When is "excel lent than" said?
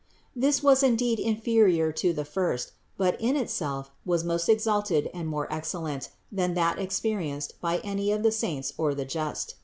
5.51-6.55